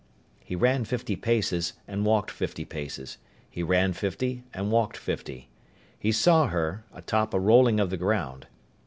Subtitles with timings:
[0.43, 3.19] He ran fifty paces and walked fifty paces.
[3.51, 5.47] He ran fifty and walked fifty.
[5.99, 8.47] He saw her, atop a rolling of the ground.